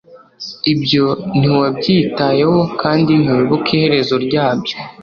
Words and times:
ibyo 0.73 1.05
ntiwabyitayeho 1.37 2.59
kandi 2.81 3.11
ntiwibuka 3.21 3.67
iherezo 3.77 4.15
ryabyo 4.25 4.75